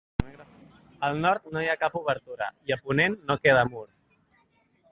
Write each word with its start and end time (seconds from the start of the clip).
Al 1.07 1.19
nord 1.25 1.45
no 1.57 1.63
hi 1.65 1.69
ha 1.73 1.77
cap 1.83 1.99
obertura 2.01 2.49
i 2.71 2.77
a 2.77 2.81
ponent 2.89 3.21
no 3.29 3.41
queda 3.45 3.71
mur. 3.75 3.87